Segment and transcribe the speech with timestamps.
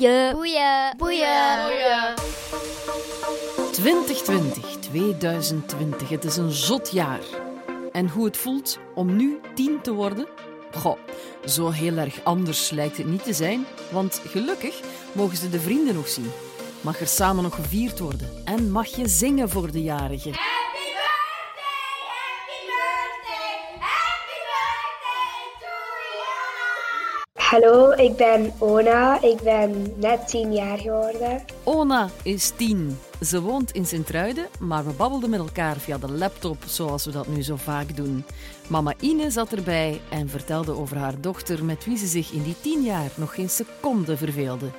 [0.00, 0.32] Boeien.
[0.34, 0.96] Boeien.
[0.96, 2.14] Boeien.
[3.72, 7.20] 2020, 2020, het is een zot jaar.
[7.92, 10.26] En hoe het voelt om nu tien te worden?
[10.74, 10.98] Goh,
[11.44, 14.80] zo heel erg anders lijkt het niet te zijn, want gelukkig
[15.12, 16.30] mogen ze de vrienden nog zien.
[16.80, 20.32] Mag er samen nog gevierd worden en mag je zingen voor de jarigen.
[27.50, 29.22] Hallo, ik ben Ona.
[29.22, 31.44] Ik ben net tien jaar geworden.
[31.64, 32.98] Ona is tien.
[33.20, 37.26] Ze woont in Sint-Truiden, maar we babbelden met elkaar via de laptop, zoals we dat
[37.26, 38.24] nu zo vaak doen.
[38.68, 42.60] Mama Ine zat erbij en vertelde over haar dochter, met wie ze zich in die
[42.60, 44.70] tien jaar nog geen seconde verveelde.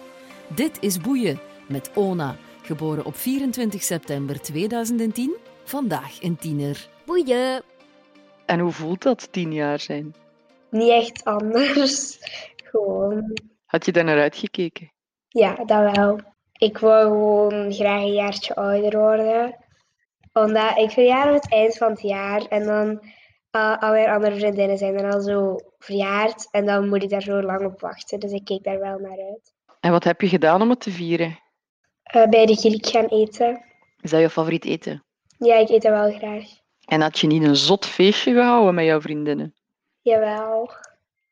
[0.47, 6.89] Dit is Boeien met Ona, geboren op 24 september 2010, vandaag een tiener.
[7.05, 7.61] Boeien.
[8.45, 10.15] En hoe voelt dat, tien jaar zijn?
[10.71, 12.19] Niet echt anders.
[12.71, 13.37] Gewoon.
[13.65, 14.91] Had je daar naar uitgekeken?
[15.27, 16.19] Ja, dat wel.
[16.57, 19.55] Ik wou gewoon graag een jaartje ouder worden.
[20.33, 23.03] Omdat ik verjaar op het eind van het jaar en dan
[23.55, 26.47] uh, alweer andere vriendinnen zijn dan al zo verjaard.
[26.51, 28.19] En dan moet ik daar zo lang op wachten.
[28.19, 29.53] Dus ik keek daar wel naar uit.
[29.79, 31.39] En wat heb je gedaan om het te vieren?
[32.15, 33.63] Uh, bij de Griek gaan eten.
[34.01, 35.03] Is dat je favoriet eten?
[35.37, 36.45] Ja, ik eet dat wel graag.
[36.85, 39.53] En had je niet een zot feestje gehouden met jouw vriendinnen?
[40.01, 40.69] Jawel.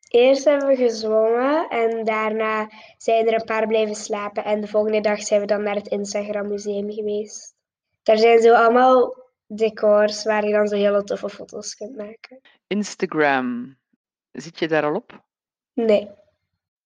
[0.10, 4.44] Eerst hebben we gezwommen en daarna zijn er een paar blijven slapen.
[4.44, 7.56] En de volgende dag zijn we dan naar het Instagram Museum geweest.
[8.04, 9.16] Daar zijn zo allemaal
[9.48, 12.42] decors waar je dan zo hele toffe foto's kunt maken.
[12.68, 13.78] Instagram.
[14.32, 15.24] Zit je daar al op?
[15.74, 16.10] Nee.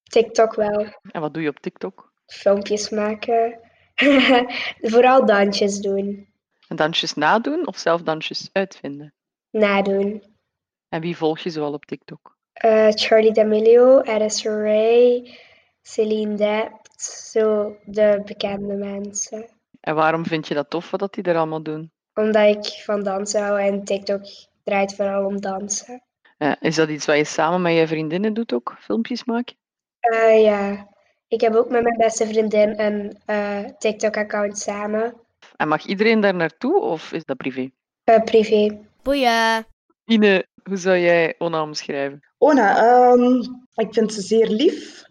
[0.03, 0.85] TikTok wel.
[1.11, 2.13] En wat doe je op TikTok?
[2.25, 3.59] Filmpjes maken.
[4.91, 6.27] Vooral dansjes doen.
[6.67, 9.13] En dansjes nadoen of zelf dansjes uitvinden?
[9.49, 10.23] Nadoen.
[10.89, 12.37] En wie volg je zoal op TikTok?
[12.65, 15.37] Uh, Charlie D'Amelio, Alice Ray,
[15.81, 19.45] Celine Dept, zo de bekende mensen.
[19.79, 21.91] En waarom vind je dat tof wat die er allemaal doen?
[22.13, 24.21] Omdat ik van dansen hou en TikTok
[24.63, 26.03] draait vooral om dansen.
[26.37, 28.75] Ja, is dat iets wat je samen met je vriendinnen doet ook?
[28.79, 29.55] Filmpjes maken?
[30.13, 30.87] Uh, ja,
[31.27, 35.13] ik heb ook met mijn beste vriendin een uh, TikTok-account samen.
[35.55, 37.69] En mag iedereen daar naartoe of is dat privé?
[38.09, 38.79] Uh, privé.
[39.01, 39.65] Boeien.
[40.05, 42.23] Ine, hoe zou jij Ona omschrijven?
[42.43, 43.41] Ona, um,
[43.73, 45.03] ik vind ze zeer lief.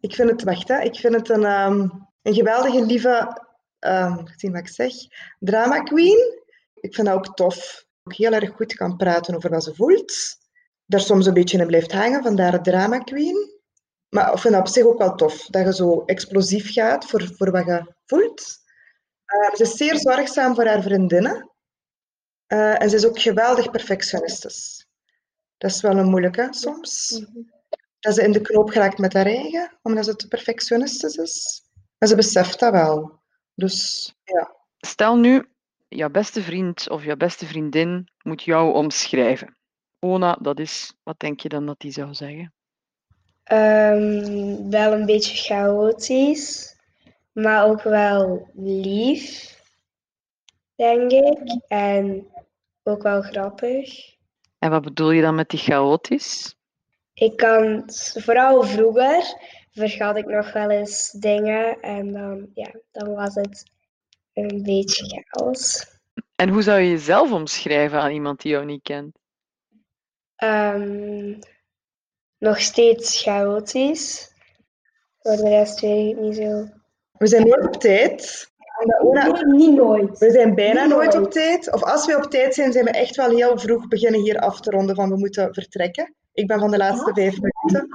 [0.00, 3.42] Ik vind het, wacht, hè, ik vind het een, um, een geweldige, lieve,
[3.80, 4.92] um, zien wat ik zeg,
[5.38, 6.42] drama queen.
[6.74, 7.84] Ik vind dat ook tof.
[8.04, 10.14] Ook heel erg goed kan praten over wat ze voelt.
[10.84, 13.50] Daar soms een beetje in blijft hangen, vandaar het drama queen.
[14.08, 17.30] Maar ik vind dat op zich ook wel tof, dat je zo explosief gaat voor,
[17.36, 18.58] voor wat je voelt.
[19.26, 21.50] Uh, ze is zeer zorgzaam voor haar vriendinnen.
[22.52, 24.75] Uh, en ze is ook geweldig perfectionistisch.
[25.58, 27.22] Dat is wel een moeilijke soms.
[27.24, 27.54] -hmm.
[28.00, 31.62] Dat ze in de knoop geraakt met haar eigen, omdat ze te perfectionistisch is.
[31.98, 33.20] Maar ze beseft dat wel.
[33.54, 34.56] Dus ja.
[34.78, 35.48] Stel nu,
[35.88, 39.56] jouw beste vriend of jouw beste vriendin moet jou omschrijven.
[39.98, 42.52] Ona, dat is, wat denk je dan dat die zou zeggen?
[43.52, 46.76] Um, wel een beetje chaotisch,
[47.32, 49.54] maar ook wel lief,
[50.74, 51.60] denk ik.
[51.68, 52.26] En
[52.82, 54.15] ook wel grappig.
[54.58, 56.56] En wat bedoel je dan met die chaotisch?
[57.14, 57.82] Ik kan,
[58.14, 59.22] vooral vroeger,
[59.70, 63.70] vergat ik nog wel eens dingen en dan, ja, dan was het
[64.32, 65.86] een beetje chaos.
[66.36, 69.18] En hoe zou je jezelf omschrijven aan iemand die jou niet kent?
[70.44, 71.38] Um,
[72.38, 74.34] nog steeds chaotisch.
[75.18, 76.68] Voor de rest weet ik niet zo.
[77.12, 78.50] We zijn nooit op tijd.
[78.84, 80.18] Nee, niet nooit.
[80.18, 81.72] We zijn bijna niet nooit op tijd.
[81.72, 84.60] Of als we op tijd zijn, zijn we echt wel heel vroeg beginnen hier af
[84.60, 86.14] te ronden van we moeten vertrekken.
[86.32, 87.88] Ik ben van de laatste vijf minuten.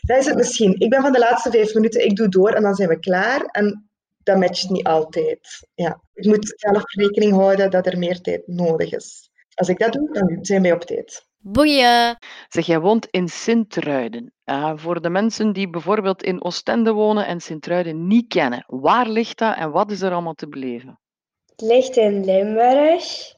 [0.00, 0.80] Dat is het misschien.
[0.80, 3.44] Ik ben van de laatste vijf minuten, ik doe door en dan zijn we klaar.
[3.44, 3.88] En
[4.22, 5.68] dat matcht niet altijd.
[5.74, 6.00] Ja.
[6.14, 9.30] Ik moet zelf rekening houden dat er meer tijd nodig is.
[9.54, 11.26] Als ik dat doe, dan zijn wij op tijd.
[11.42, 12.18] Boeien.
[12.48, 14.32] Zeg, jij woont in Sint-Truiden.
[14.44, 19.38] Uh, voor de mensen die bijvoorbeeld in Oostende wonen en Sint-Truiden niet kennen, waar ligt
[19.38, 21.00] dat en wat is er allemaal te beleven?
[21.46, 23.34] Het ligt in Limburg.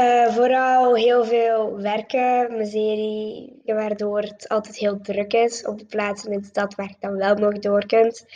[0.00, 6.32] Uh, vooral heel veel werken, miserie, waardoor het altijd heel druk is op de plaatsen
[6.32, 8.26] in de stad waar je dan wel nog door kunt.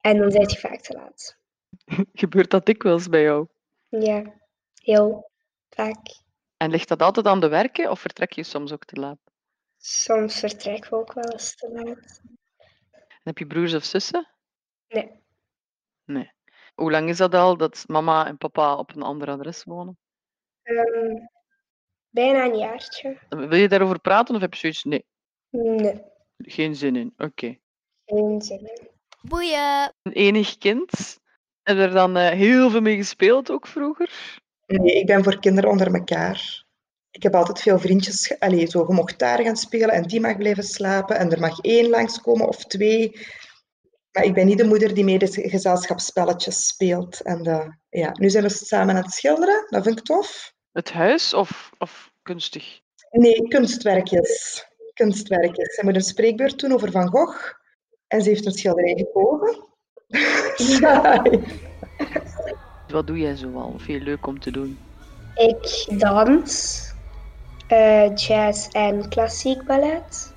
[0.00, 1.36] En dan zit je vaak te laat.
[2.12, 3.46] Gebeurt dat dikwijls bij jou?
[3.88, 4.22] Ja,
[4.82, 5.30] heel
[5.70, 6.20] vaak.
[6.62, 9.18] En ligt dat altijd aan de werken of vertrek je soms ook te laat?
[9.78, 12.20] Soms vertrekken we ook wel eens te laat.
[12.98, 14.28] En heb je broers of zussen?
[14.88, 15.10] Nee.
[16.04, 16.32] Nee.
[16.74, 19.98] Hoe lang is dat al dat mama en papa op een ander adres wonen?
[20.62, 21.28] Um,
[22.08, 23.18] bijna een jaartje.
[23.28, 24.84] Wil je daarover praten of heb je zoiets?
[24.84, 25.06] Nee.
[25.50, 26.02] Nee.
[26.36, 27.24] Geen zin in, oké.
[27.24, 27.60] Okay.
[28.04, 28.88] Geen zin in.
[29.22, 29.94] Boeien.
[30.02, 31.20] Een enig kind.
[31.62, 34.40] Heb je er dan eh, heel veel mee gespeeld ook vroeger?
[34.66, 36.64] Nee, ik ben voor kinderen onder elkaar.
[37.10, 38.38] Ik heb altijd veel vriendjes.
[38.38, 41.18] Allee, zo, je mocht daar gaan spelen en die mag blijven slapen.
[41.18, 43.26] En er mag één langskomen of twee.
[44.12, 47.20] Maar ik ben niet de moeder die mee de gezelschapsspelletjes speelt.
[47.20, 49.66] En eh, ja, nu zijn we samen aan het schilderen.
[49.68, 50.54] Dat vind ik tof.
[50.72, 52.80] Het huis of, of kunstig?
[53.10, 54.64] Nee, kunstwerkjes.
[54.94, 55.74] Kunstwerkjes.
[55.74, 57.52] Ze moet een spreekbeurt doen over Van Gogh.
[58.06, 59.70] En ze heeft een schilderij gekozen.
[60.80, 61.22] Ja.
[62.92, 63.74] Wat doe jij zoal?
[63.76, 64.78] Veel leuk om te doen.
[65.34, 66.82] Ik dans,
[67.66, 70.34] eh, jazz en klassiek ballet.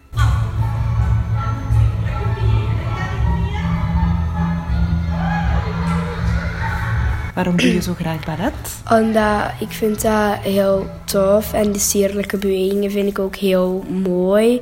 [7.34, 8.82] Waarom doe je zo graag ballet?
[8.92, 14.62] Omdat ik vind dat heel tof en die sierlijke bewegingen vind ik ook heel mooi.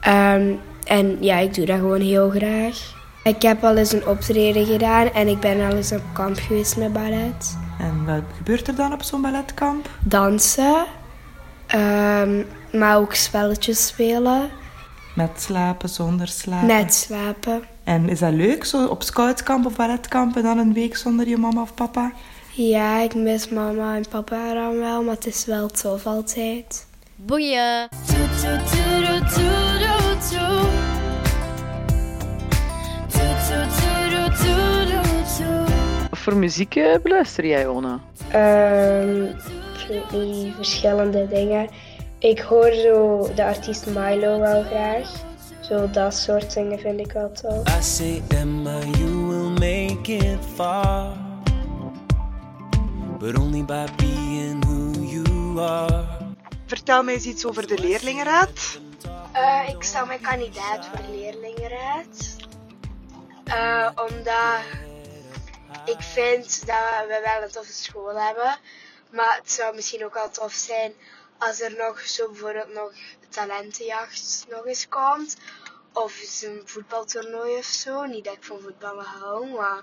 [0.00, 0.52] Ehm,
[0.84, 3.01] en ja, ik doe dat gewoon heel graag.
[3.24, 6.76] Ik heb al eens een optreden gedaan en ik ben al eens op kamp geweest
[6.76, 7.56] met ballet.
[7.78, 9.88] En wat gebeurt er dan op zo'n balletkamp?
[10.04, 10.84] Dansen,
[11.66, 12.42] ehm,
[12.72, 14.50] maar ook spelletjes spelen,
[15.14, 16.66] Met slapen, zonder slapen.
[16.66, 17.62] net slapen.
[17.84, 21.36] En is dat leuk, zo op scoutkamp of balletkamp en dan een week zonder je
[21.36, 22.12] mama of papa?
[22.50, 26.86] Ja, ik mis mama en papa dan wel, maar het is wel tof altijd.
[27.16, 27.88] Boeien.
[36.22, 38.00] Voor muziek eh, beluister jij, Ona?
[38.30, 41.68] Ehm, ik weet niet, verschillende dingen.
[42.18, 45.10] Ik hoor zo de artiest Milo wel graag.
[45.60, 47.78] Zo dat soort dingen vind ik wel tof.
[47.78, 51.16] I say, Emma, you will make it far.
[53.18, 56.04] But only by being who you are.
[56.66, 58.80] Vertel mij eens iets over de leerlingenraad.
[59.32, 62.36] Eh, ik sta mijn kandidaat voor de leerlingenraad.
[63.44, 64.81] Eh, omdat
[65.84, 68.58] ik vind dat we wel een toffe school hebben.
[69.10, 70.92] Maar het zou misschien ook wel tof zijn
[71.38, 72.92] als er nog zo bijvoorbeeld nog
[73.28, 75.36] talentenjacht nog eens komt.
[75.92, 78.04] Of eens een voetbaltoernooi of zo.
[78.04, 79.82] Niet dat ik van voetballen hou, maar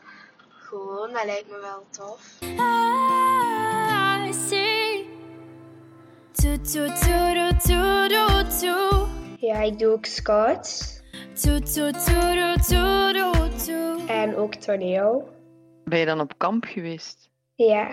[0.49, 2.21] gewoon, dat lijkt me wel tof.
[4.27, 5.09] I see.
[9.39, 10.99] Ja, ik doe ook scouts
[14.07, 15.38] en ook toneel.
[15.89, 17.29] Ben je dan op kamp geweest?
[17.55, 17.91] Ja,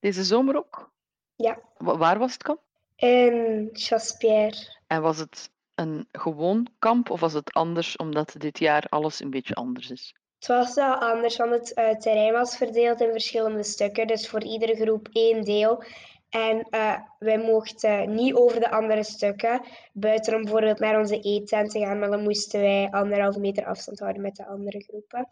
[0.00, 0.90] Deze zomer ook?
[1.36, 1.58] ja.
[1.76, 2.60] Wa- waar was het kamp?
[2.96, 4.76] En Chaspierre.
[4.86, 9.30] En was het een gewoon kamp of was het anders omdat dit jaar alles een
[9.30, 10.14] beetje anders is?
[10.38, 14.06] Het was wel anders, want het eh, terrein was verdeeld in verschillende stukken.
[14.06, 15.84] Dus voor iedere groep één deel.
[16.28, 19.62] En eh, wij mochten niet over de andere stukken.
[19.92, 23.98] Buiten om bijvoorbeeld naar onze eettent te gaan, maar dan moesten wij anderhalve meter afstand
[23.98, 25.28] houden met de andere groepen.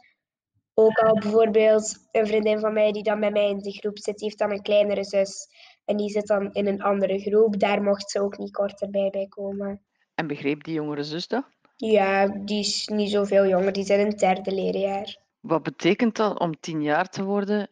[0.78, 4.18] Ook al bijvoorbeeld een vriendin van mij die dan bij mij in de groep zit,
[4.18, 5.48] die heeft dan een kleinere zus.
[5.84, 7.58] En die zit dan in een andere groep.
[7.58, 9.82] Daar mocht ze ook niet korter bij, bij komen.
[10.14, 11.44] En begreep die jongere zus dat?
[11.76, 13.72] Ja, die is niet zoveel jonger.
[13.72, 15.18] Die zit in het derde leerjaar.
[15.40, 17.68] Wat betekent dat om tien jaar te worden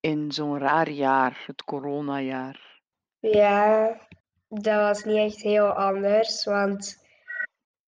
[0.00, 2.80] in zo'n raar jaar, het coronajaar?
[3.20, 3.96] Ja,
[4.48, 7.06] dat was niet echt heel anders, want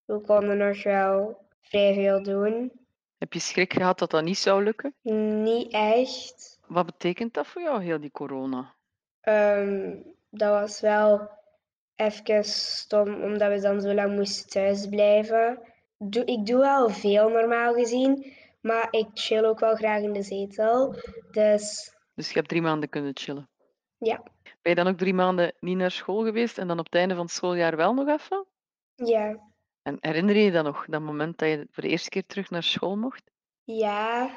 [0.04, 2.79] we konden nog wel vrij veel doen.
[3.20, 4.94] Heb je schrik gehad dat dat niet zou lukken?
[5.42, 6.58] Niet echt.
[6.66, 8.74] Wat betekent dat voor jou, heel die corona?
[9.20, 9.96] Ehm,
[10.30, 11.30] dat was wel
[11.96, 15.58] even stom, omdat we dan zo lang moesten thuisblijven.
[15.98, 20.22] Doe, ik doe wel veel normaal gezien, maar ik chill ook wel graag in de
[20.22, 20.94] zetel.
[21.30, 23.48] Dus Dus je hebt drie maanden kunnen chillen.
[23.98, 26.94] ja, Ben je dan ook drie maanden niet naar school geweest en dan op het
[26.94, 28.46] einde van het schooljaar wel nog even?
[28.94, 29.49] ja,
[29.90, 32.50] En herinner je je dan nog dat moment dat je voor de eerste keer terug
[32.50, 33.30] naar school mocht?
[33.64, 34.30] Ja,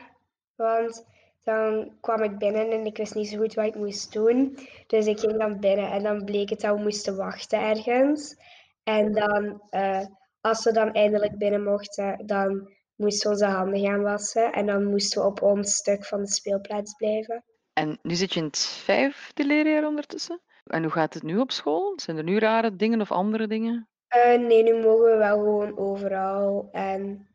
[0.55, 1.05] want
[1.43, 4.57] dan kwam ik binnen en ik wist niet zo goed wat ik moest doen.
[4.88, 8.36] Dus ik ging dan binnen en dan bleek het dat we moesten wachten ergens.
[8.83, 10.05] En dan, eh,
[10.41, 14.51] als we dan eindelijk binnen mochten, dan moesten we onze handen gaan wassen.
[14.51, 17.43] En dan moesten we op ons stuk van de speelplaats blijven.
[17.74, 20.41] En nu zit je in het vijfde leerjaar ondertussen.
[20.63, 21.93] En hoe gaat het nu op school?
[21.95, 23.88] Zijn er nu rare dingen of andere dingen?
[24.13, 26.70] Eh, nee, nu mogen we wel gewoon overal.
[26.72, 27.27] En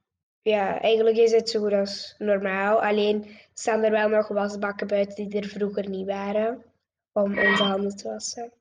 [0.42, 2.82] ja, eigenlijk is het zo goed als normaal.
[2.82, 6.64] Alleen staan er wel nog wasbakken buiten die er vroeger niet waren.
[7.12, 8.52] Om onze handen te wassen.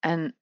[0.00, 0.36] En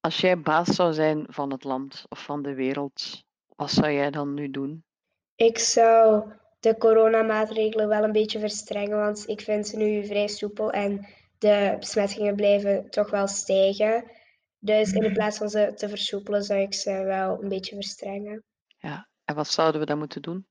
[0.00, 3.24] als jij baas zou zijn van het land of van de wereld,
[3.56, 4.84] wat zou jij dan nu doen?
[5.34, 6.24] Ik zou
[6.60, 11.06] de coronamaatregelen wel een beetje verstrengen, want ik vind ze nu vrij soepel en
[11.38, 14.04] de besmettingen blijven toch wel stijgen.
[14.62, 18.44] Dus in plaats van ze te versoepelen, zou ik ze wel een beetje verstrengen.
[18.78, 19.08] Ja.
[19.24, 20.46] En wat zouden we dan moeten doen?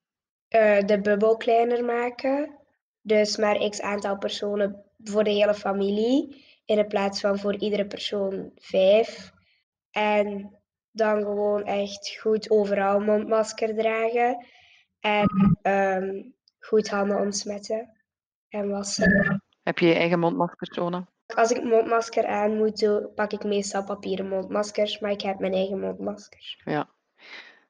[0.49, 2.57] eh, de bubbel kleiner maken.
[3.01, 6.47] Dus maar x aantal personen voor de hele familie.
[6.65, 9.31] In plaats van voor iedere persoon vijf.
[9.91, 10.57] En
[10.91, 14.45] dan gewoon echt goed overal mondmasker dragen.
[14.99, 16.21] En ehm,
[16.59, 17.89] goed handen ontsmetten
[18.49, 19.41] en wassen.
[19.63, 21.07] Heb je je eigen mondmasker, Sona?
[21.35, 25.39] Als ik een mondmasker aan moet doen, pak ik meestal papieren mondmaskers, maar ik heb
[25.39, 26.61] mijn eigen mondmasker.
[26.65, 26.89] Ja.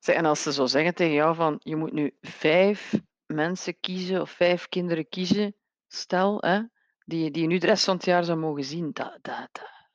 [0.05, 2.93] En als ze zo zeggen tegen jou van je moet nu vijf
[3.25, 5.55] mensen kiezen of vijf kinderen kiezen,
[5.87, 6.61] stel, hè,
[7.05, 9.89] die, die je nu de rest van het jaar zou mogen zien, dat, dat, dat,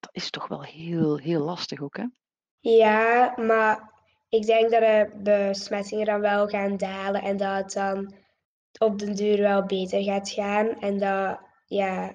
[0.00, 2.04] dat is toch wel heel, heel lastig ook, hè?
[2.60, 3.92] Ja, maar
[4.28, 8.14] ik denk dat de besmettingen dan wel gaan dalen en dat het dan
[8.78, 10.80] op den duur wel beter gaat gaan.
[10.80, 12.14] En dat, ja,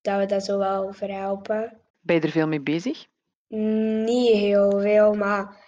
[0.00, 1.80] dat we dat zo wel verhelpen.
[2.00, 3.06] Ben je er veel mee bezig?
[4.04, 5.66] Niet heel veel, maar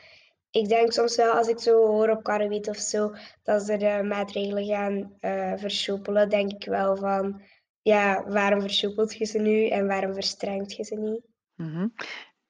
[0.50, 4.02] ik denk soms wel als ik zo hoor op Karrewiet of zo, dat ze de
[4.04, 7.42] maatregelen gaan eh, versoepelen, denk ik wel van,
[7.82, 11.22] ja, waarom versoepelt je ze nu en waarom verstrengt je ze niet?
[11.54, 11.88] Mhm.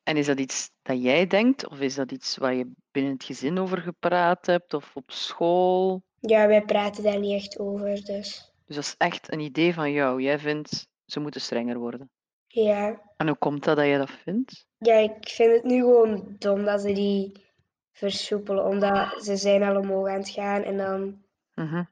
[0.03, 3.25] En is dat iets dat jij denkt, of is dat iets waar je binnen het
[3.25, 6.03] gezin over gepraat hebt, of op school?
[6.21, 9.93] Ja, wij praten daar niet echt over, dus Dus dat is echt een idee van
[9.93, 10.23] jou.
[10.23, 12.11] Jij vindt ze moeten strenger worden.
[12.47, 13.09] ja.
[13.17, 14.67] En hoe komt dat dat jij dat vindt?
[14.79, 17.47] Ja, ik vind het nu gewoon dom dat ze die
[17.93, 21.25] versoepelen, omdat ze zijn al omhoog aan het gaan en dan,
[21.55, 21.85] Mhm.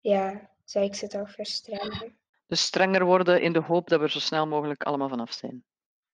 [0.00, 2.18] ja, zou ik ze toch verstrengen.
[2.46, 5.64] Dus strenger worden in de hoop dat we er zo snel mogelijk allemaal vanaf zijn.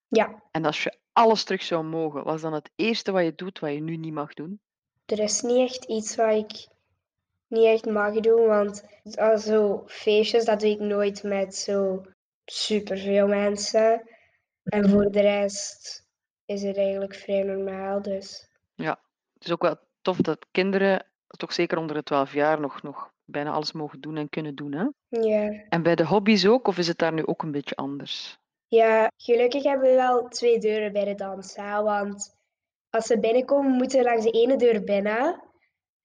[0.09, 3.35] Ja, En als je alles terug zou mogen, wat is dan het eerste wat je
[3.35, 4.61] doet wat je nu niet mag doen?
[5.07, 6.69] er is niet echt iets wat ik
[7.47, 8.85] niet echt mag doen, want
[9.39, 12.03] zo feestjes, dat doe ik nooit met zo
[12.53, 14.09] superveel mensen.
[14.63, 16.07] En voor de rest
[16.45, 18.51] is het eigenlijk vrij normaal, dus
[19.35, 23.13] Het is ook wel tof dat kinderen, toch zeker onder de 12 jaar, nog, nog
[23.25, 24.73] bijna alles mogen doen en kunnen doen.
[24.73, 24.87] Hè?
[25.21, 25.65] ja.
[25.69, 28.39] En bij de hobby's ook, of is het daar nu ook een beetje anders?
[28.67, 32.37] Ja, gelukkig hebben we wel twee deuren bij de danszaal, want
[32.91, 35.43] als we binnenkomen, moeten we langs de ene deur binnen.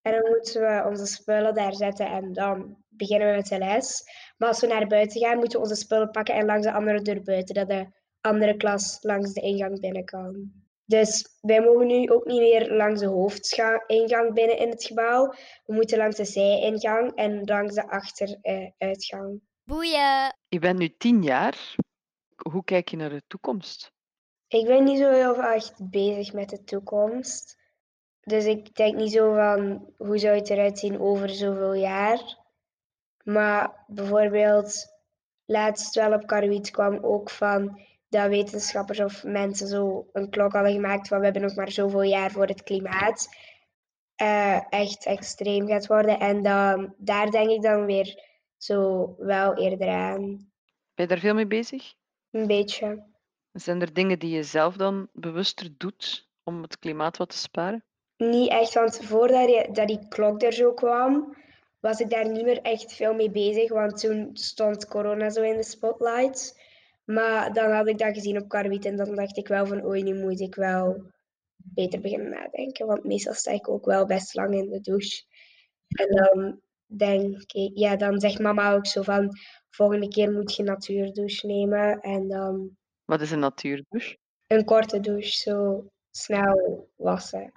[0.01, 4.03] En dan moeten we onze spullen daar zetten en dan beginnen we met de les.
[4.37, 7.01] Maar als we naar buiten gaan, moeten we onze spullen pakken en langs de andere
[7.01, 7.87] deur buiten, dat de
[8.21, 10.51] andere klas langs de ingang binnen kan.
[10.85, 15.33] Dus wij mogen nu ook niet meer langs de hoofdingang binnen in het gebouw.
[15.65, 19.41] We moeten langs de zijingang en langs de achteruitgang.
[19.63, 20.35] Boeien.
[20.47, 21.75] Je bent nu tien jaar.
[22.51, 23.91] Hoe kijk je naar de toekomst?
[24.47, 27.57] Ik ben niet zo heel echt bezig met de toekomst.
[28.21, 32.37] Dus ik denk niet zo van hoe zou het eruit zien over zoveel jaar.
[33.27, 34.87] Maar bijvoorbeeld,
[35.45, 37.79] laatst wel op Karuit kwam ook van
[38.09, 42.01] dat wetenschappers of mensen zo een klok hadden gemaakt van we hebben nog maar zoveel
[42.01, 43.27] jaar voor het klimaat
[44.15, 46.19] eh, echt extreem gaat worden.
[46.19, 48.23] En dan, daar denk ik dan weer
[48.57, 50.21] zo wel eerder aan.
[50.93, 51.93] Ben je daar veel mee bezig?
[52.31, 53.03] Een beetje.
[53.51, 57.83] Zijn er dingen die je zelf dan bewuster doet om het klimaat wat te sparen?
[58.17, 61.35] Niet echt, want voordat die, dat die klok er zo kwam,
[61.87, 65.55] was ik daar niet meer echt veel mee bezig, want toen stond corona zo in
[65.55, 66.61] de spotlight.
[67.05, 70.03] Maar dan had ik dat gezien op Karwit en dan dacht ik wel van oei,
[70.03, 71.11] nu moet ik wel
[71.55, 75.23] beter beginnen nadenken, want meestal sta ik ook wel best lang in de douche.
[75.87, 79.37] En dan denk ik, ja, dan zegt mama ook zo van
[79.69, 84.17] volgende keer moet je natuurdouche nemen en dan Wat is een natuurdouche?
[84.47, 87.51] een korte douche, zo snel wassen.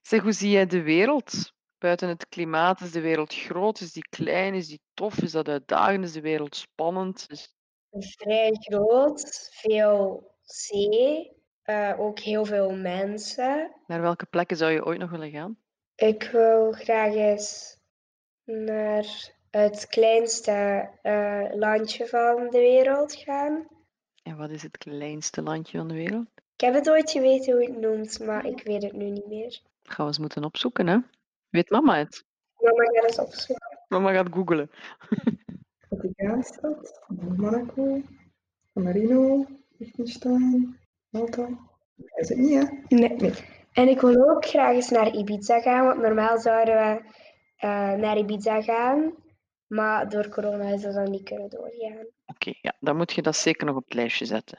[0.00, 1.52] Zeg, hoe zie jij de wereld?
[1.80, 3.80] Buiten het klimaat, is de wereld groot?
[3.80, 4.54] Is die klein?
[4.54, 5.22] Is die tof?
[5.22, 6.04] Is dat uitdagend?
[6.04, 7.24] Is de wereld spannend?
[7.28, 7.54] Is-
[7.90, 11.32] Vrij groot, veel zee,
[11.62, 13.74] eh, ook heel veel mensen.
[13.86, 15.58] Naar welke plekken zou je ooit nog willen gaan?
[15.94, 17.76] Ik wil graag eens
[18.44, 23.68] naar het kleinste eh, landje van de wereld gaan.
[24.22, 26.26] En wat is het kleinste landje van de wereld?
[26.54, 29.60] Ik heb het ooit geweten hoe het noemt, maar ik weet het nu niet meer.
[29.82, 30.98] Gaan we eens moeten opzoeken, hè?
[31.50, 32.24] Weet mama het?
[32.56, 33.78] Mama gaat het opzoeken.
[33.88, 34.70] Mama gaat googelen.
[35.88, 37.00] Vaticaanstad,
[37.36, 38.02] Monaco,
[38.72, 39.46] San Marino,
[39.78, 40.78] Liechtenstein,
[41.08, 41.48] Malta.
[41.94, 42.96] Dat is het niet, hè?
[42.96, 43.16] Nee.
[43.16, 43.32] Nee.
[43.72, 47.02] En ik wil ook graag eens naar Ibiza gaan, want normaal zouden we
[47.56, 49.14] eh, naar Ibiza gaan.
[49.66, 52.06] Maar door corona is dat dan niet kunnen doorgaan.
[52.26, 54.58] Oké, ja, dan moet je dat zeker nog op het lijstje zetten.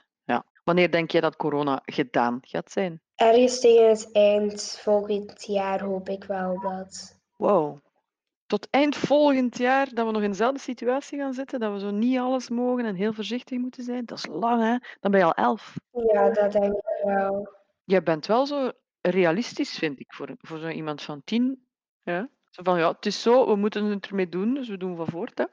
[0.63, 3.01] Wanneer denk je dat corona gedaan gaat zijn?
[3.15, 7.19] Ergens tegen het eind volgend jaar hoop ik wel dat.
[7.37, 7.77] Wow.
[8.45, 11.91] Tot eind volgend jaar dat we nog in dezelfde situatie gaan zitten, dat we zo
[11.91, 14.05] niet alles mogen en heel voorzichtig moeten zijn.
[14.05, 14.77] Dat is lang, hè?
[14.99, 15.75] Dan ben je al elf.
[15.91, 17.49] Ja, dat denk ik wel.
[17.83, 21.67] Jij bent wel zo realistisch, vind ik, voor, voor zo iemand van tien.
[22.03, 22.29] Ja?
[22.49, 25.07] Zo van, ja, het is zo, we moeten het ermee doen, dus we doen van
[25.07, 25.37] voort.
[25.37, 25.45] Hè.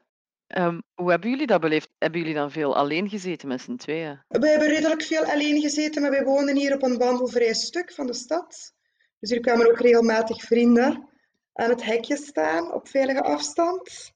[0.49, 1.91] Ehm, hoe hebben jullie dat beleefd?
[1.99, 4.21] Hebben jullie dan veel alleen gezeten met z'n tweeën?
[4.29, 8.07] We hebben redelijk veel alleen gezeten, maar wij wonen hier op een wandelvrij stuk van
[8.07, 8.75] de stad.
[9.19, 11.09] Dus hier kwamen ook regelmatig vrienden
[11.53, 14.13] aan het hekje staan op veilige afstand.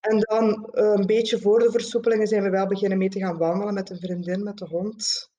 [0.00, 3.38] En dan eh, een beetje voor de versoepelingen zijn we wel beginnen mee te gaan
[3.38, 5.30] wandelen met een vriendin, met de hond.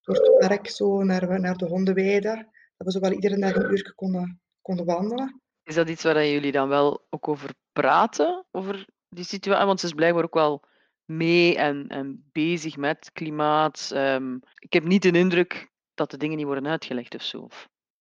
[0.00, 2.48] Door het park zo naar, naar de hondenweide.
[2.76, 5.42] Dat we zo wel iedere dag een uur konden, konden wandelen.
[5.62, 8.46] Is dat iets waar jullie dan wel ook over praten?
[8.50, 9.66] Over die situatie?
[9.66, 10.64] Want ze is blijkbaar ook wel
[11.04, 13.90] mee en, en bezig met klimaat.
[13.94, 17.48] Ehm, ik heb niet de indruk dat de dingen niet worden uitgelegd of zo.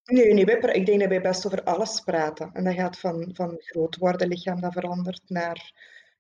[0.04, 2.50] Nee, nee wij, pra- ik denk dat wij best over alles praten.
[2.54, 5.72] En dat gaat van, van groot worden, lichaam dat verandert, naar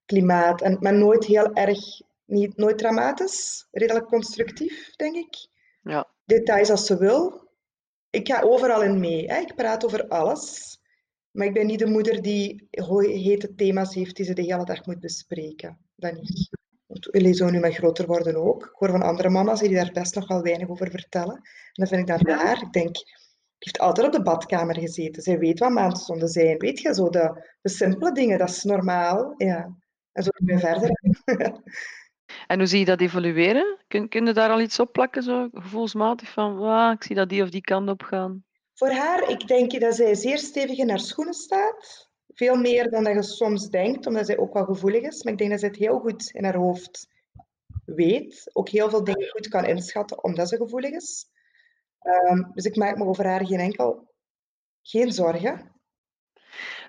[0.05, 0.61] klimaat.
[0.61, 1.79] En, maar nooit heel erg,
[2.25, 5.47] niet, nooit dramatisch, redelijk constructief, denk ik.
[5.81, 6.07] Ja.
[6.25, 7.47] Details als ze wil.
[8.09, 9.25] Ik ga overal in mee.
[9.25, 9.39] Hè.
[9.39, 10.78] Ik praat over alles.
[11.39, 12.67] Maar ik ben niet de moeder die
[12.99, 15.77] hete thema's heeft die ze de hele dag moet bespreken.
[15.95, 16.49] Dat niet.
[16.85, 18.63] Want jullie zo nu maar groter worden ook.
[18.63, 21.35] Ik hoor van andere mama's die daar best nog wel weinig over vertellen.
[21.35, 21.41] En
[21.73, 22.61] dat vind ik dan raar.
[22.61, 23.05] Ik denk, die
[23.57, 25.23] heeft altijd op de badkamer gezeten.
[25.23, 26.57] Zij weet wat maandstonden zijn.
[26.57, 29.33] Weet je, zo de, de simpele dingen, dat is normaal.
[29.37, 29.75] Ja.
[30.11, 30.91] En zo verder.
[32.47, 33.77] En hoe zie je dat evolueren?
[33.87, 37.29] Kun, kun je daar al iets op plakken, zo gevoelsmatig van, "Wauw, ik zie dat
[37.29, 38.43] die of die kant op gaan?
[38.79, 42.09] Voor haar, ik denk dat zij zeer stevig in haar schoenen staat.
[42.27, 45.23] Veel meer dan dat je soms denkt, omdat zij ook wel gevoelig is.
[45.23, 47.07] Maar ik denk dat zij het heel goed in haar hoofd
[47.85, 48.49] weet.
[48.53, 51.29] Ook heel veel dingen goed kan inschatten, omdat ze gevoelig is.
[51.99, 54.13] Ehm, dus ik maak me over haar geen enkel...
[54.81, 55.71] Geen zorgen.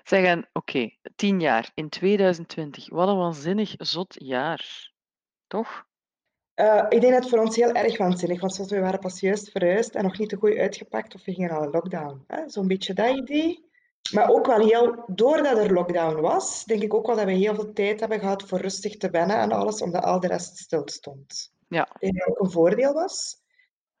[0.03, 2.89] Zeg, en oké, tien jaar in 2020.
[2.89, 4.91] Wat een waanzinnig zot jaar.
[5.47, 5.85] Toch?
[6.53, 9.19] Eh, ik denk dat het voor ons heel erg waanzinnig was, want we waren pas
[9.19, 12.25] juist verhuisd en nog niet te goed uitgepakt of we gingen al in lockdown.
[12.45, 13.69] Zo'n beetje dat idee.
[14.13, 17.55] Maar ook wel heel, doordat er lockdown was, denk ik ook wel dat we heel
[17.55, 20.81] veel tijd hebben gehad voor rustig te wennen aan alles, omdat al de rest stil
[20.85, 21.53] stond.
[21.67, 21.89] Ja.
[21.93, 23.39] Ik denk dat ook een voordeel was.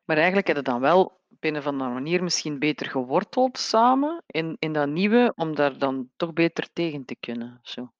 [0.05, 4.23] Maar eigenlijk heb je dan wel op een of andere manier misschien beter geworteld samen
[4.27, 7.59] in, in dat nieuwe, om daar dan toch beter tegen te kunnen.
[7.61, 7.91] Zo.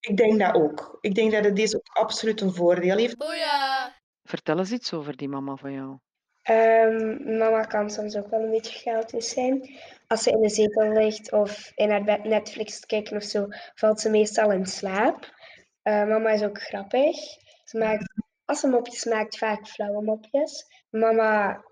[0.00, 0.98] Ik denk dat ook.
[1.00, 3.18] Ik denk dat het deze ook absoluut een voordeel heeft.
[3.18, 3.92] Boeien.
[4.22, 5.98] Vertel eens iets over die mama van jou.
[6.42, 9.78] Ehm, mama kan soms ook wel een beetje chaotisch zijn.
[10.06, 13.46] Als ze in de zetel ligt of in haar bed Netflix te kijken of zo,
[13.74, 15.34] valt ze meestal in slaap.
[15.82, 17.16] Eh, mama is ook grappig.
[17.64, 18.12] Ze maakt,
[18.44, 20.66] als ze mopjes maakt, vaak flauwe mopjes.
[20.90, 21.64] Mama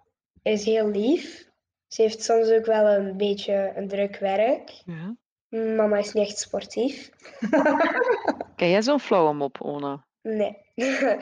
[0.42, 1.48] is heel lief.
[1.88, 4.70] Ze heeft soms ook wel een beetje een druk werk.
[4.84, 5.16] Ja.
[5.48, 7.10] Mama is niet echt sportief.
[8.56, 10.04] Ken jij zo'n flauwe mop, Ona?
[10.22, 10.56] Nee.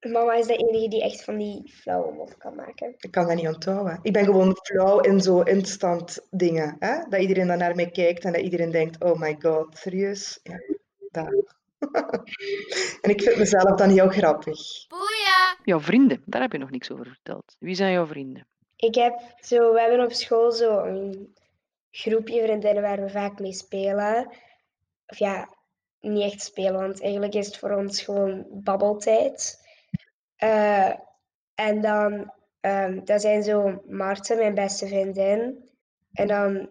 [0.00, 2.94] Mama is de enige die echt van die flauwe mop kan maken.
[2.98, 3.98] Ik kan dat niet onthouden.
[4.02, 6.76] Ik ben gewoon flauw in zo instant dingen.
[6.78, 7.08] Hè?
[7.08, 10.40] Dat iedereen dan naar mij kijkt en dat iedereen denkt, oh my god, serieus?
[10.42, 10.58] Ja,
[11.10, 11.58] dat.
[13.02, 14.86] en ik vind mezelf dan heel grappig.
[14.88, 15.58] Boeien.
[15.64, 17.56] Jouw vrienden, daar heb je nog niks over verteld.
[17.58, 18.46] Wie zijn jouw vrienden?
[18.76, 21.34] Ik heb zo, we hebben op school zo een
[21.90, 24.28] groepje vriendinnen waar we vaak mee spelen.
[25.06, 25.48] Of ja,
[26.00, 29.68] niet echt spelen, want eigenlijk is het voor ons gewoon babbeltijd.
[30.36, 30.92] Eh,
[31.54, 35.68] en dan, ehm, dat zijn zo Marten, mijn beste vriendin.
[36.12, 36.70] En dan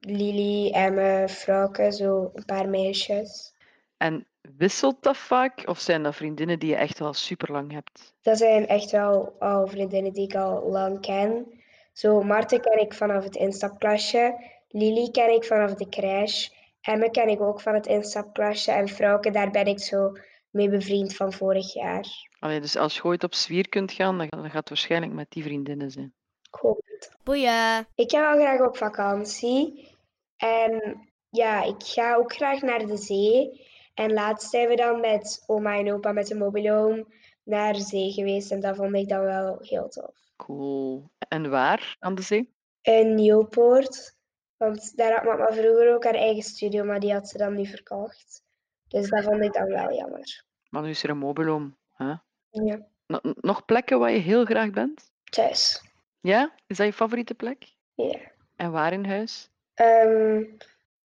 [0.00, 3.54] Lily, Emme, Frauke, zo een paar meisjes.
[3.96, 5.68] En wisselt dat vaak?
[5.68, 8.14] Of zijn dat vriendinnen die je echt wel super lang hebt?
[8.22, 11.55] Dat zijn echt wel al vriendinnen die ik al lang ken.
[11.96, 14.50] Zo, Marten ken ik vanaf het instapklasje.
[14.68, 16.48] Lily ken ik vanaf de crash.
[16.80, 18.72] Emme ken ik ook van het instapklasje.
[18.72, 20.12] En Frauke, daar ben ik zo
[20.50, 22.06] mee bevriend van vorig jaar.
[22.38, 25.42] Allee, dus als je ooit op zwier kunt gaan, dan gaat het waarschijnlijk met die
[25.42, 26.14] vriendinnen zijn.
[26.50, 27.16] Het.
[27.24, 27.86] Boeien.
[27.94, 29.88] Ik ga wel graag op vakantie.
[30.36, 33.66] En ja, ik ga ook graag naar de zee.
[33.94, 37.12] En laatst zijn we dan met oma en opa met de mobiloom
[37.44, 38.50] naar de zee geweest.
[38.50, 40.14] En dat vond ik dan wel heel tof.
[40.36, 41.10] Cool.
[41.28, 42.54] En waar aan de zee?
[42.82, 44.14] in Nieuwpoort.
[44.56, 47.68] Want daar had mama vroeger ook haar eigen studio, maar die had ze dan niet
[47.70, 48.42] verkocht.
[48.88, 50.44] Dus dat vond ik dan wel jammer.
[50.70, 51.76] Maar nu is er een mobiloom.
[51.92, 52.14] Hè?
[52.50, 55.10] Ja, N- nog plekken waar je heel graag bent?
[55.24, 55.82] thuis.
[56.20, 56.54] Ja?
[56.66, 57.74] Is dat je favoriete plek?
[57.94, 58.18] Ja.
[58.56, 59.50] En waar in huis?
[59.74, 60.44] Ehm,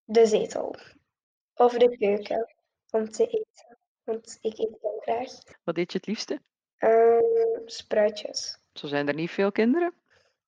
[0.03, 0.75] de zetel.
[1.55, 2.53] Of de keuken.
[2.89, 3.77] Om te eten.
[4.03, 5.29] Want ik eet heel graag.
[5.63, 6.41] Wat eet je het liefste?
[6.77, 8.59] Ehm, spruitjes.
[8.73, 9.93] Zo zijn er niet veel kinderen.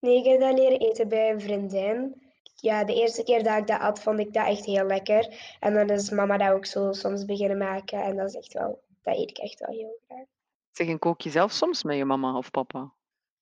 [0.03, 2.21] Nee, ik heb dat leren eten bij een vriendin.
[2.55, 5.55] Ja, de eerste keer dat ik dat at, vond ik dat echt heel lekker.
[5.59, 8.03] En dan is mama dat ook zo soms beginnen maken.
[8.03, 10.25] En dat is echt wel, dat eet ik echt wel heel graag.
[10.71, 12.93] Zeg, en kook je zelf soms met je mama of papa?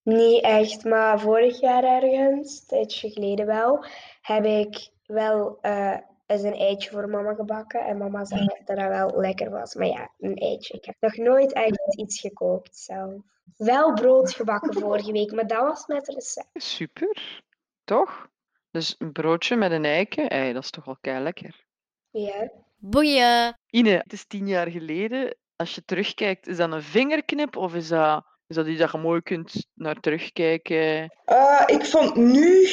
[0.04, 3.86] Niet echt, maar vorig jaar ergens, een tijdje geleden wel,
[4.21, 5.97] heb ik wel eh,
[6.32, 7.86] is een eitje voor mama gebakken.
[7.86, 9.76] En mama zei dat dat wel lekker was.
[9.76, 10.78] Maar ja, een eitje.
[10.78, 13.21] Ik heb nog nooit echt iets gekookt zelf.
[13.58, 16.50] Wel brood gebakken vorige week, maar dat was met recept.
[16.54, 17.42] Super,
[17.84, 18.30] toch?
[18.72, 21.66] Dus een broodje met een eiken, ei, dat is toch wel kei lekker.
[22.10, 22.52] Ja.
[22.78, 23.58] Boeien.
[23.70, 25.36] Ine, het is tien jaar geleden.
[25.56, 28.98] Als je terugkijkt, is dat een vingerknip of is dat, is dat iets dat je
[28.98, 31.14] mooi kunt naar terugkijken?
[31.26, 32.68] Eh, ik vond nu,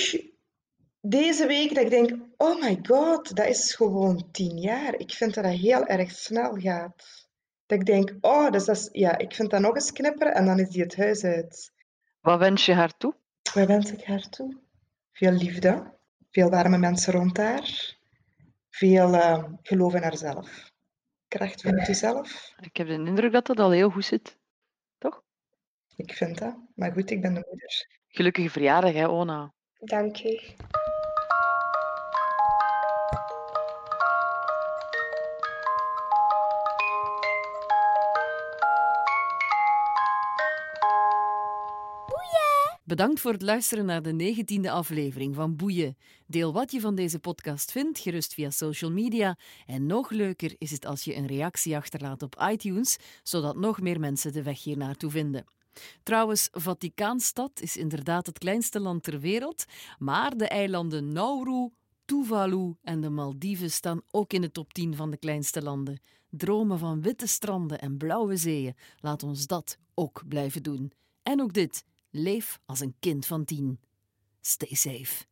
[1.00, 4.94] deze week, dat ik denk, oh my god, dat is gewoon tien jaar.
[4.94, 7.27] Ik vind dat dat heel erg snel gaat.
[7.68, 10.44] Dat ik denk, oh, dus dat is, ja, ik vind dat nog eens knipperen en
[10.44, 11.72] dan is die het huis uit.
[12.20, 13.14] Wat wens je haar toe?
[13.54, 14.56] Wat wens ik haar toe?
[15.12, 15.92] Veel liefde,
[16.30, 17.96] veel warme mensen rond haar,
[18.70, 20.72] veel eh, geloof in haarzelf.
[21.28, 22.52] Kracht vanuit jezelf.
[22.60, 24.38] Ik heb de indruk dat dat al heel goed zit.
[25.98, 26.56] Ik vind dat.
[26.74, 27.86] Maar goed, ik ben de moeder.
[28.08, 29.52] Gelukkige verjaardag, hè, Ona.
[29.78, 30.40] Dank u.
[42.84, 45.96] Bedankt voor het luisteren naar de 19e aflevering van Boeien.
[46.26, 49.38] Deel wat je van deze podcast vindt, gerust via social media.
[49.66, 54.00] En nog leuker is het als je een reactie achterlaat op iTunes, zodat nog meer
[54.00, 55.44] mensen de weg hier naartoe vinden.
[56.02, 59.64] Trouwens, Vaticaanstad is inderdaad het kleinste land ter wereld,
[59.98, 61.70] maar de eilanden Nauru,
[62.04, 66.00] Tuvalu en de Maldiven staan ook in de top 10 van de kleinste landen.
[66.30, 70.92] Dromen van witte stranden en blauwe zeeën, laat ons dat ook blijven doen.
[71.22, 73.80] En ook dit, leef als een kind van tien.
[74.40, 75.24] Stay safe.